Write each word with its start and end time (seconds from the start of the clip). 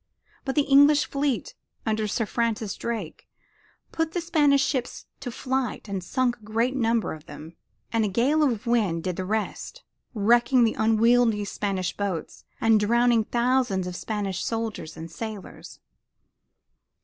But 0.45 0.55
the 0.55 0.63
English 0.63 1.05
fleet, 1.05 1.53
under 1.85 2.07
Sir 2.07 2.25
Francis 2.25 2.75
Drake, 2.75 3.27
put 3.91 4.13
the 4.13 4.19
Spanish 4.21 4.63
ships 4.65 5.05
to 5.19 5.29
flight 5.29 5.87
and 5.87 6.03
sunk 6.03 6.37
a 6.37 6.43
great 6.43 6.75
number 6.75 7.13
of 7.13 7.27
them. 7.27 7.55
And 7.93 8.03
a 8.03 8.07
gale 8.07 8.41
of 8.41 8.65
wind 8.65 9.03
did 9.03 9.15
the 9.15 9.25
rest, 9.25 9.83
wrecking 10.15 10.63
the 10.63 10.73
unwieldy 10.73 11.45
Spanish 11.45 11.95
boats 11.95 12.45
and 12.59 12.79
drowning 12.79 13.25
thousands 13.25 13.85
of 13.85 13.95
Spanish 13.95 14.43
soldiers 14.43 14.97
and 14.97 15.11
sailors. 15.11 15.79